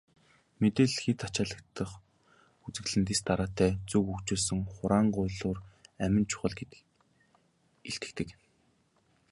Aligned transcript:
Мэдээлэл 0.59 1.01
хэт 1.03 1.19
ачаалагдах 1.27 1.91
үзэгдэл 2.65 2.97
нь 2.99 3.07
дэс 3.07 3.21
дараатай, 3.27 3.71
зөв 3.89 4.03
хөгжүүлсэн 4.09 4.59
хураангуйлуур 4.73 5.57
амин 6.03 6.25
чухал 6.31 6.55
гэдгийг 6.59 6.85
илтгэдэг. 7.89 8.29